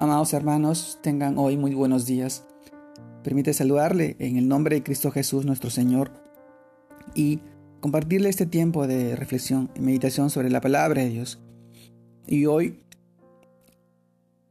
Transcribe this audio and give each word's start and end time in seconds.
Amados 0.00 0.32
hermanos, 0.32 0.98
tengan 1.02 1.36
hoy 1.36 1.58
muy 1.58 1.74
buenos 1.74 2.06
días. 2.06 2.46
Permite 3.22 3.52
saludarle 3.52 4.16
en 4.18 4.38
el 4.38 4.48
nombre 4.48 4.76
de 4.76 4.82
Cristo 4.82 5.10
Jesús 5.10 5.44
nuestro 5.44 5.68
Señor 5.68 6.10
y 7.14 7.40
compartirle 7.80 8.30
este 8.30 8.46
tiempo 8.46 8.86
de 8.86 9.14
reflexión 9.14 9.70
y 9.74 9.80
meditación 9.80 10.30
sobre 10.30 10.48
la 10.48 10.62
palabra 10.62 11.02
de 11.02 11.10
Dios. 11.10 11.38
Y 12.26 12.46
hoy 12.46 12.80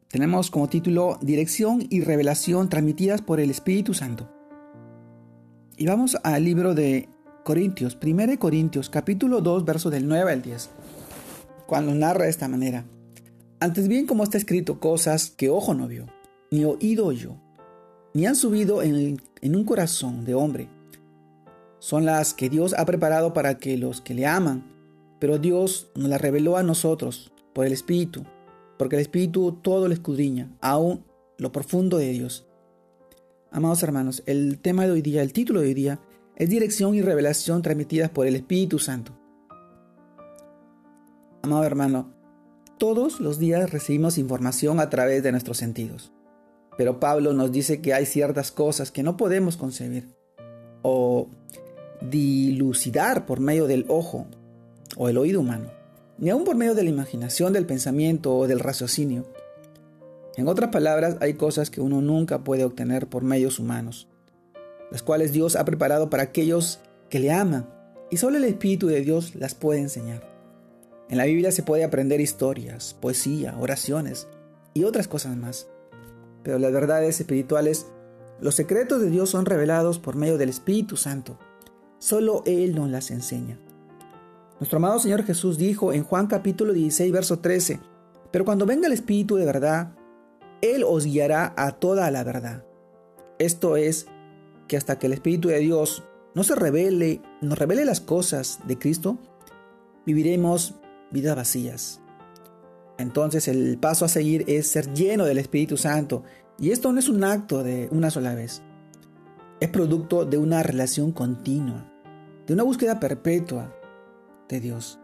tenemos 0.09 0.51
como 0.51 0.69
título 0.69 1.17
Dirección 1.19 1.83
y 1.89 2.01
revelación 2.01 2.69
transmitidas 2.69 3.23
por 3.23 3.39
el 3.39 3.49
Espíritu 3.49 3.95
Santo. 3.95 4.29
Y 5.77 5.87
vamos 5.87 6.15
al 6.21 6.43
libro 6.43 6.75
de 6.75 7.09
Corintios, 7.43 7.97
1 7.99 8.37
Corintios, 8.37 8.91
capítulo 8.91 9.41
2, 9.41 9.65
verso 9.65 9.89
del 9.89 10.07
9 10.07 10.31
al 10.31 10.43
10, 10.43 10.69
cuando 11.65 11.95
narra 11.95 12.25
de 12.25 12.29
esta 12.29 12.47
manera. 12.47 12.85
Antes 13.61 13.89
bien 13.89 14.07
como 14.07 14.23
está 14.23 14.37
escrito 14.37 14.79
cosas 14.79 15.31
que 15.31 15.49
ojo 15.49 15.73
no 15.73 15.89
vio, 15.89 16.05
ni 16.49 16.63
oído 16.63 17.07
oyó, 17.07 17.35
ni 18.13 18.25
han 18.25 18.37
subido 18.37 18.81
en, 18.81 19.19
un 19.43 19.63
corazón 19.65 20.23
de 20.23 20.33
hombre. 20.33 20.69
Son 21.79 22.05
las 22.05 22.33
que 22.33 22.49
Dios 22.49 22.73
ha 22.77 22.85
preparado 22.85 23.33
para 23.33 23.57
que 23.57 23.77
los 23.77 23.99
que 23.99 24.13
le 24.13 24.25
aman, 24.25 24.63
pero 25.19 25.39
Dios 25.39 25.91
nos 25.93 26.07
las 26.07 26.21
reveló 26.21 26.55
a 26.55 26.63
nosotros 26.63 27.33
por 27.53 27.65
el 27.65 27.73
Espíritu, 27.73 28.23
porque 28.77 28.95
el 28.95 29.01
Espíritu 29.01 29.51
todo 29.61 29.89
lo 29.89 29.93
escudriña, 29.93 30.55
aún 30.61 31.03
lo 31.37 31.51
profundo 31.51 31.97
de 31.97 32.11
Dios. 32.11 32.47
Amados 33.51 33.83
hermanos, 33.83 34.23
el 34.25 34.59
tema 34.59 34.85
de 34.85 34.91
hoy 34.91 35.01
día, 35.01 35.21
el 35.21 35.33
título 35.33 35.59
de 35.59 35.67
hoy 35.67 35.73
día, 35.73 35.99
es 36.37 36.47
dirección 36.47 36.95
y 36.95 37.01
revelación 37.01 37.61
transmitidas 37.61 38.09
por 38.09 38.25
el 38.25 38.37
Espíritu 38.37 38.79
Santo. 38.79 39.11
Amado 41.41 41.65
hermano, 41.65 42.18
todos 42.79 43.19
los 43.19 43.37
días 43.37 43.69
recibimos 43.69 44.17
información 44.17 44.79
a 44.79 44.89
través 44.89 45.21
de 45.21 45.31
nuestros 45.31 45.57
sentidos. 45.57 46.11
Pero 46.77 46.99
Pablo 46.99 47.33
nos 47.33 47.51
dice 47.51 47.81
que 47.81 47.93
hay 47.93 48.05
ciertas 48.05 48.51
cosas 48.51 48.89
que 48.89 49.03
no 49.03 49.17
podemos 49.17 49.57
concebir 49.57 50.07
o 50.81 51.27
dilucidar 52.01 53.25
por 53.25 53.41
medio 53.41 53.67
del 53.67 53.85
ojo 53.89 54.27
o 54.95 55.09
el 55.09 55.17
oído 55.17 55.41
humano, 55.41 55.69
ni 56.17 56.29
aun 56.29 56.45
por 56.45 56.55
medio 56.55 56.73
de 56.73 56.83
la 56.83 56.89
imaginación, 56.89 57.51
del 57.51 57.65
pensamiento 57.65 58.35
o 58.35 58.47
del 58.47 58.61
raciocinio. 58.61 59.25
En 60.37 60.47
otras 60.47 60.69
palabras, 60.69 61.17
hay 61.19 61.33
cosas 61.33 61.69
que 61.69 61.81
uno 61.81 61.99
nunca 61.99 62.45
puede 62.45 62.63
obtener 62.63 63.07
por 63.07 63.23
medios 63.23 63.59
humanos, 63.59 64.07
las 64.89 65.03
cuales 65.03 65.33
Dios 65.33 65.57
ha 65.57 65.65
preparado 65.65 66.09
para 66.09 66.23
aquellos 66.23 66.79
que 67.09 67.19
le 67.19 67.31
aman, 67.31 67.69
y 68.09 68.17
solo 68.17 68.37
el 68.37 68.45
Espíritu 68.45 68.87
de 68.87 69.01
Dios 69.01 69.35
las 69.35 69.53
puede 69.53 69.81
enseñar. 69.81 70.38
En 71.09 71.17
la 71.17 71.25
Biblia 71.25 71.51
se 71.51 71.63
puede 71.63 71.83
aprender 71.83 72.21
historias, 72.21 72.93
poesía, 72.93 73.57
oraciones 73.59 74.27
y 74.75 74.83
otras 74.83 75.07
cosas 75.07 75.35
más. 75.35 75.67
Pero 76.43 76.59
las 76.59 76.71
verdades 76.71 77.19
espirituales, 77.19 77.87
los 78.39 78.53
secretos 78.53 79.01
de 79.01 79.09
Dios 79.09 79.31
son 79.31 79.47
revelados 79.47 79.97
por 79.97 80.15
medio 80.15 80.37
del 80.37 80.49
Espíritu 80.49 80.97
Santo. 80.97 81.39
Solo 81.97 82.43
Él 82.45 82.75
nos 82.75 82.91
las 82.91 83.09
enseña. 83.09 83.59
Nuestro 84.59 84.77
amado 84.77 84.99
Señor 84.99 85.23
Jesús 85.23 85.57
dijo 85.57 85.93
en 85.93 86.03
Juan 86.03 86.27
capítulo 86.27 86.73
16, 86.73 87.11
verso 87.11 87.39
13, 87.39 87.79
Pero 88.29 88.45
cuando 88.45 88.67
venga 88.67 88.85
el 88.85 88.93
Espíritu 88.93 89.35
de 89.35 89.45
verdad, 89.45 89.95
Él 90.61 90.83
os 90.85 91.05
guiará 91.05 91.55
a 91.57 91.71
toda 91.71 92.11
la 92.11 92.23
verdad. 92.23 92.65
Esto 93.39 93.77
es, 93.77 94.05
que 94.67 94.77
hasta 94.77 94.99
que 94.99 95.07
el 95.07 95.13
Espíritu 95.13 95.47
de 95.47 95.57
Dios 95.57 96.03
no 96.35 96.43
se 96.43 96.53
revele, 96.53 97.23
nos 97.41 97.57
revele 97.57 97.83
las 97.83 97.99
cosas 97.99 98.59
de 98.67 98.77
Cristo, 98.77 99.17
viviremos 100.05 100.75
vidas 101.11 101.35
vacías. 101.35 102.01
Entonces 102.97 103.47
el 103.47 103.77
paso 103.77 104.05
a 104.05 104.09
seguir 104.09 104.43
es 104.47 104.67
ser 104.67 104.93
lleno 104.93 105.25
del 105.25 105.37
Espíritu 105.37 105.77
Santo. 105.77 106.23
Y 106.59 106.71
esto 106.71 106.91
no 106.91 106.99
es 106.99 107.07
un 107.07 107.23
acto 107.23 107.63
de 107.63 107.87
una 107.91 108.11
sola 108.11 108.35
vez. 108.35 108.61
Es 109.61 109.69
producto 109.69 110.25
de 110.25 110.37
una 110.37 110.63
relación 110.63 111.11
continua, 111.11 111.89
de 112.45 112.53
una 112.53 112.63
búsqueda 112.63 112.99
perpetua 112.99 113.73
de 114.49 114.59
Dios. 114.59 114.99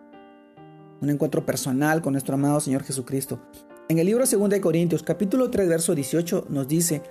Un 1.01 1.09
encuentro 1.09 1.45
personal 1.45 2.01
con 2.01 2.13
nuestro 2.13 2.35
amado 2.35 2.59
Señor 2.59 2.83
Jesucristo. 2.83 3.39
En 3.87 3.99
el 3.99 4.07
libro 4.07 4.25
2 4.25 4.49
de 4.49 4.61
Corintios, 4.61 5.03
capítulo 5.03 5.49
3, 5.49 5.69
verso 5.69 5.95
18, 5.95 6.47
nos 6.49 6.67
dice, 6.67 7.03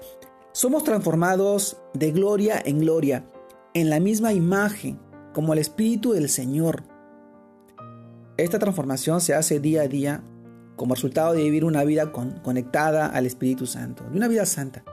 somos 0.52 0.84
transformados 0.84 1.78
de 1.94 2.12
gloria 2.12 2.60
en 2.64 2.80
gloria, 2.80 3.24
en 3.74 3.90
la 3.90 4.00
misma 4.00 4.32
imagen, 4.32 5.00
como 5.32 5.52
el 5.52 5.58
Espíritu 5.60 6.12
del 6.12 6.28
Señor 6.28 6.93
esta 8.36 8.58
transformación 8.58 9.20
se 9.20 9.34
hace 9.34 9.60
día 9.60 9.82
a 9.82 9.88
día 9.88 10.22
como 10.76 10.94
resultado 10.94 11.34
de 11.34 11.42
vivir 11.44 11.64
una 11.64 11.84
vida 11.84 12.10
conectada 12.10 13.06
al 13.06 13.26
Espíritu 13.26 13.66
Santo, 13.66 14.04
de 14.10 14.16
una 14.16 14.28
vida 14.28 14.44
santa, 14.44 14.84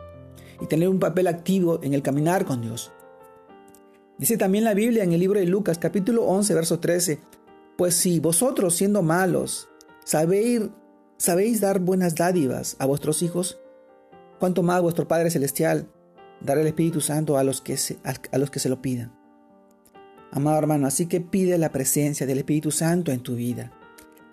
y 0.61 0.67
tener 0.67 0.89
un 0.89 0.99
papel 0.99 1.25
activo 1.25 1.79
en 1.81 1.93
el 1.93 2.03
caminar 2.03 2.45
con 2.45 2.61
Dios. 2.61 2.91
Dice 4.19 4.37
también 4.37 4.63
la 4.63 4.75
Biblia 4.75 5.03
en 5.03 5.11
el 5.11 5.19
libro 5.19 5.39
de 5.39 5.47
Lucas 5.47 5.79
capítulo 5.79 6.25
11, 6.25 6.53
verso 6.53 6.79
13, 6.79 7.19
pues 7.77 7.95
si 7.95 8.19
vosotros 8.19 8.75
siendo 8.75 9.01
malos 9.01 9.69
sabéis, 10.05 10.69
dar 11.61 11.79
buenas 11.79 12.13
dádivas 12.13 12.75
a 12.77 12.85
vuestros 12.85 13.23
hijos, 13.23 13.59
cuánto 14.39 14.61
más 14.61 14.83
vuestro 14.83 15.07
Padre 15.07 15.31
Celestial 15.31 15.87
dará 16.41 16.61
el 16.61 16.67
Espíritu 16.67 17.01
Santo 17.01 17.39
a 17.39 17.43
los 17.43 17.61
que 17.61 17.75
a 18.31 18.37
los 18.37 18.51
que 18.51 18.59
se 18.59 18.69
lo 18.69 18.83
pidan. 18.83 19.20
Amado 20.31 20.57
hermano, 20.57 20.87
así 20.87 21.07
que 21.07 21.19
pide 21.19 21.57
la 21.57 21.71
presencia 21.71 22.25
del 22.25 22.37
Espíritu 22.37 22.71
Santo 22.71 23.11
en 23.11 23.19
tu 23.19 23.35
vida. 23.35 23.71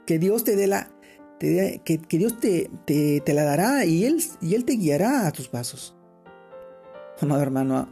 Que 0.06 0.19
Dios 0.19 0.44
te 0.44 0.54
dé 0.54 0.69
la, 0.69 0.91
que, 1.38 2.00
Dios 2.09 2.38
te, 2.38 2.70
te, 2.84 3.34
la 3.34 3.44
dará 3.44 3.84
y 3.84 4.04
él, 4.04 4.22
y 4.41 4.54
él 4.54 4.64
te 4.64 4.75
guiará 4.75 5.26
a 5.26 5.32
tus 5.32 5.48
pasos. 5.48 5.97
Amado 7.20 7.42
hermano, 7.42 7.88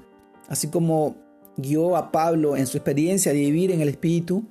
así 0.48 0.68
como 0.68 1.16
guió 1.56 1.96
a 1.96 2.12
Pablo 2.12 2.56
en 2.56 2.66
su 2.66 2.76
experiencia 2.76 3.32
de 3.32 3.40
vivir 3.40 3.72
en 3.72 3.80
el 3.80 3.88
Espíritu, 3.88 4.44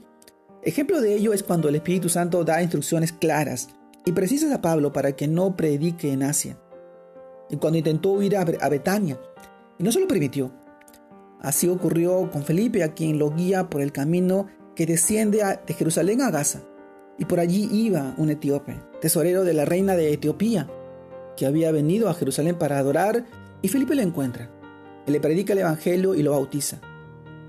ejemplo 0.63 0.99
de 0.99 1.15
ello 1.15 1.33
es 1.33 1.43
cuando 1.43 1.69
el 1.69 1.75
Espíritu 1.75 2.09
Santo 2.09 2.43
da 2.43 2.61
instrucciones 2.61 3.13
claras 3.13 3.69
y 4.05 4.11
precisas 4.11 4.51
a 4.51 4.61
Pablo 4.61 4.91
para 4.91 5.15
que 5.15 5.27
no 5.27 5.55
predique 5.55 6.11
en 6.11 6.23
Asia. 6.23 6.57
Y 7.49 7.57
cuando 7.57 7.77
intentó 7.77 8.21
ir 8.21 8.35
a 8.35 8.43
Betania, 8.43 9.19
y 9.77 9.83
no 9.83 9.91
se 9.91 9.99
lo 9.99 10.07
permitió, 10.07 10.51
Así 11.41 11.67
ocurrió 11.67 12.29
con 12.31 12.43
Felipe, 12.43 12.83
a 12.83 12.93
quien 12.93 13.19
lo 13.19 13.31
guía 13.31 13.69
por 13.69 13.81
el 13.81 13.91
camino 13.91 14.47
que 14.75 14.85
desciende 14.85 15.43
de 15.65 15.73
Jerusalén 15.73 16.21
a 16.21 16.31
Gaza. 16.31 16.63
Y 17.17 17.25
por 17.25 17.39
allí 17.39 17.69
iba 17.71 18.13
un 18.17 18.29
etíope, 18.29 18.79
tesorero 18.99 19.43
de 19.43 19.53
la 19.53 19.65
reina 19.65 19.95
de 19.95 20.11
Etiopía, 20.11 20.67
que 21.37 21.45
había 21.45 21.71
venido 21.71 22.09
a 22.09 22.13
Jerusalén 22.13 22.57
para 22.57 22.77
adorar, 22.77 23.25
y 23.61 23.67
Felipe 23.67 23.95
lo 23.95 24.01
encuentra. 24.01 24.51
Le 25.05 25.19
predica 25.19 25.53
el 25.53 25.59
Evangelio 25.59 26.15
y 26.15 26.23
lo 26.23 26.31
bautiza. 26.31 26.79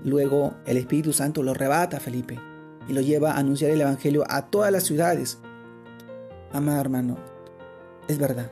Luego 0.03 0.55
el 0.65 0.77
Espíritu 0.77 1.11
Santo 1.11 1.43
lo 1.43 1.53
rebata 1.53 1.97
a 1.97 1.99
Felipe 1.99 2.39
y 2.87 2.93
lo 2.93 3.01
lleva 3.01 3.33
a 3.33 3.37
anunciar 3.37 3.71
el 3.71 3.81
Evangelio 3.81 4.23
a 4.29 4.47
todas 4.49 4.71
las 4.71 4.83
ciudades. 4.83 5.39
Amado 6.53 6.79
hermano, 6.79 7.17
es 8.07 8.17
verdad, 8.17 8.51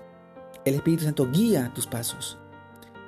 el 0.65 0.75
Espíritu 0.75 1.05
Santo 1.05 1.29
guía 1.31 1.71
tus 1.73 1.87
pasos. 1.87 2.37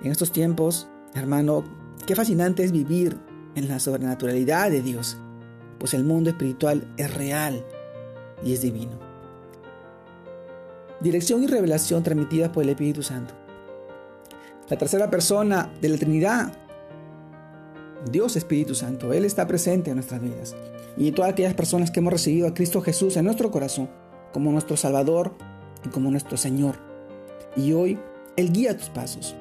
En 0.01 0.11
estos 0.11 0.31
tiempos, 0.31 0.87
hermano, 1.13 1.63
Qué 2.07 2.15
fascinante 2.15 2.63
es 2.63 2.71
vivir 2.71 3.17
en 3.55 3.67
la 3.67 3.81
sobrenaturalidad 3.81 4.71
de 4.71 4.81
Dios, 4.81 5.17
pues 5.77 5.93
el 5.93 6.05
mundo 6.05 6.29
espiritual 6.29 6.87
es 6.95 7.13
real 7.13 7.65
y 8.41 8.53
es 8.53 8.61
divino. 8.61 8.97
Dirección 11.01 11.43
y 11.43 11.47
revelación 11.47 12.03
transmitidas 12.03 12.47
por 12.47 12.63
el 12.63 12.69
Espíritu 12.69 13.03
Santo. 13.03 13.33
La 14.69 14.77
tercera 14.77 15.09
persona 15.09 15.69
de 15.81 15.89
la 15.89 15.97
Trinidad, 15.97 16.53
Dios 18.09 18.37
Espíritu 18.37 18.73
Santo, 18.73 19.11
Él 19.11 19.25
está 19.25 19.45
presente 19.45 19.89
en 19.89 19.97
nuestras 19.97 20.21
vidas. 20.21 20.55
Y 20.95 21.11
todas 21.11 21.33
aquellas 21.33 21.55
personas 21.55 21.91
que 21.91 21.99
hemos 21.99 22.13
recibido 22.13 22.47
a 22.47 22.53
Cristo 22.53 22.81
Jesús 22.81 23.17
en 23.17 23.25
nuestro 23.25 23.51
corazón 23.51 23.89
como 24.31 24.49
nuestro 24.53 24.77
Salvador 24.77 25.35
y 25.85 25.89
como 25.89 26.09
nuestro 26.09 26.37
Señor. 26.37 26.75
Y 27.57 27.73
hoy 27.73 27.99
Él 28.37 28.53
guía 28.53 28.77
tus 28.77 28.87
pasos. 28.87 29.35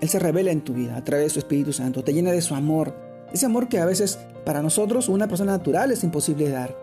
Él 0.00 0.08
se 0.08 0.18
revela 0.18 0.50
en 0.50 0.62
tu 0.62 0.74
vida 0.74 0.96
a 0.96 1.04
través 1.04 1.26
de 1.26 1.30
su 1.30 1.38
Espíritu 1.40 1.72
Santo, 1.72 2.04
te 2.04 2.12
llena 2.12 2.32
de 2.32 2.42
su 2.42 2.54
amor, 2.54 2.94
ese 3.32 3.46
amor 3.46 3.68
que 3.68 3.78
a 3.78 3.86
veces 3.86 4.18
para 4.44 4.62
nosotros, 4.62 5.08
una 5.08 5.28
persona 5.28 5.52
natural, 5.52 5.90
es 5.90 6.04
imposible 6.04 6.48
dar. 6.48 6.76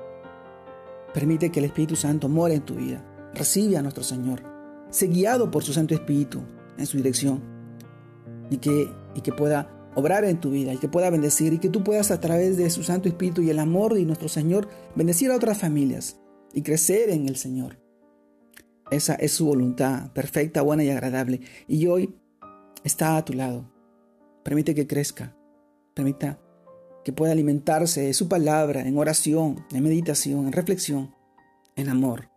Permite 1.13 1.51
que 1.51 1.59
el 1.59 1.65
Espíritu 1.65 1.95
Santo 1.95 2.29
more 2.29 2.53
en 2.53 2.61
tu 2.61 2.75
vida, 2.75 3.03
recibe 3.33 3.77
a 3.77 3.81
nuestro 3.81 4.03
Señor, 4.03 4.43
sé 4.89 5.07
guiado 5.07 5.49
por 5.49 5.63
su 5.63 5.73
Santo 5.73 5.93
Espíritu 5.93 6.41
en 6.77 6.85
su 6.85 6.97
dirección 6.97 7.41
y 8.49 8.57
que, 8.57 8.89
y 9.15 9.21
que 9.21 9.31
pueda 9.31 9.71
obrar 9.95 10.25
en 10.25 10.39
tu 10.39 10.51
vida 10.51 10.73
y 10.73 10.77
que 10.77 10.89
pueda 10.89 11.09
bendecir 11.09 11.53
y 11.53 11.59
que 11.59 11.69
tú 11.69 11.83
puedas 11.83 12.11
a 12.11 12.19
través 12.19 12.57
de 12.57 12.69
su 12.69 12.83
Santo 12.83 13.07
Espíritu 13.07 13.41
y 13.41 13.49
el 13.49 13.59
amor 13.59 13.93
de 13.93 14.05
nuestro 14.05 14.27
Señor 14.27 14.67
bendecir 14.93 15.31
a 15.31 15.35
otras 15.37 15.57
familias 15.57 16.19
y 16.53 16.61
crecer 16.61 17.09
en 17.09 17.27
el 17.27 17.37
Señor. 17.37 17.79
Esa 18.91 19.15
es 19.15 19.31
su 19.31 19.45
voluntad 19.45 20.11
perfecta, 20.11 20.61
buena 20.61 20.83
y 20.83 20.89
agradable. 20.89 21.41
Y 21.67 21.87
hoy 21.87 22.15
está 22.85 23.17
a 23.17 23.25
tu 23.25 23.33
lado. 23.33 23.69
Permite 24.43 24.73
que 24.73 24.87
crezca. 24.87 25.35
Permita 25.93 26.39
que 27.03 27.11
pueda 27.11 27.33
alimentarse 27.33 28.01
de 28.01 28.13
su 28.13 28.29
palabra 28.29 28.81
en 28.87 28.97
oración, 28.97 29.65
en 29.71 29.83
meditación, 29.83 30.47
en 30.47 30.53
reflexión, 30.53 31.13
en 31.75 31.89
amor. 31.89 32.29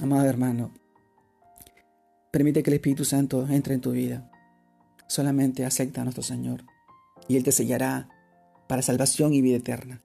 Amado 0.00 0.26
hermano, 0.26 0.72
Permite 2.36 2.62
que 2.62 2.68
el 2.68 2.74
Espíritu 2.74 3.06
Santo 3.06 3.46
entre 3.48 3.72
en 3.72 3.80
tu 3.80 3.92
vida. 3.92 4.30
Solamente 5.08 5.64
acepta 5.64 6.02
a 6.02 6.04
nuestro 6.04 6.22
Señor 6.22 6.64
y 7.28 7.36
Él 7.38 7.44
te 7.44 7.50
sellará 7.50 8.10
para 8.68 8.82
salvación 8.82 9.32
y 9.32 9.40
vida 9.40 9.56
eterna. 9.56 10.02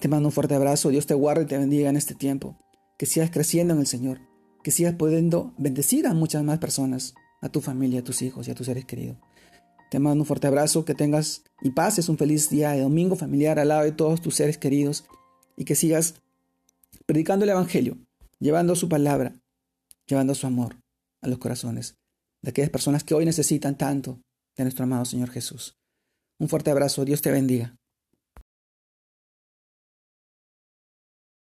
Te 0.00 0.08
mando 0.08 0.28
un 0.28 0.32
fuerte 0.32 0.54
abrazo, 0.54 0.88
Dios 0.88 1.06
te 1.06 1.12
guarde 1.12 1.42
y 1.42 1.46
te 1.46 1.58
bendiga 1.58 1.90
en 1.90 1.98
este 1.98 2.14
tiempo, 2.14 2.56
que 2.96 3.04
sigas 3.04 3.30
creciendo 3.30 3.74
en 3.74 3.80
el 3.80 3.86
Señor, 3.86 4.22
que 4.62 4.70
sigas 4.70 4.94
pudiendo 4.94 5.52
bendecir 5.58 6.06
a 6.06 6.14
muchas 6.14 6.42
más 6.42 6.58
personas, 6.58 7.12
a 7.40 7.48
tu 7.48 7.60
familia, 7.60 8.00
a 8.00 8.04
tus 8.04 8.22
hijos 8.22 8.46
y 8.46 8.50
a 8.50 8.54
tus 8.54 8.66
seres 8.66 8.84
queridos. 8.84 9.16
Te 9.90 9.98
mando 9.98 10.22
un 10.22 10.26
fuerte 10.26 10.46
abrazo, 10.46 10.84
que 10.84 10.94
tengas 10.94 11.42
y 11.62 11.70
pases 11.70 12.08
un 12.08 12.16
feliz 12.16 12.48
día 12.48 12.70
de 12.70 12.82
domingo 12.82 13.16
familiar 13.16 13.58
al 13.58 13.68
lado 13.68 13.82
de 13.82 13.92
todos 13.92 14.20
tus 14.20 14.36
seres 14.36 14.56
queridos 14.56 15.04
y 15.56 15.64
que 15.64 15.74
sigas 15.74 16.14
predicando 17.06 17.44
el 17.44 17.50
Evangelio, 17.50 17.98
llevando 18.38 18.76
su 18.76 18.88
palabra, 18.88 19.34
llevando 20.06 20.34
su 20.34 20.46
amor 20.46 20.76
a 21.22 21.28
los 21.28 21.38
corazones 21.38 21.96
de 22.42 22.50
aquellas 22.50 22.70
personas 22.70 23.04
que 23.04 23.14
hoy 23.14 23.24
necesitan 23.24 23.76
tanto 23.76 24.20
de 24.56 24.64
nuestro 24.64 24.84
amado 24.84 25.04
Señor 25.04 25.30
Jesús. 25.30 25.76
Un 26.38 26.48
fuerte 26.48 26.70
abrazo, 26.70 27.04
Dios 27.04 27.20
te 27.20 27.30
bendiga. 27.30 27.76